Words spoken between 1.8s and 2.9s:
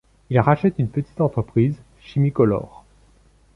Chimicolor.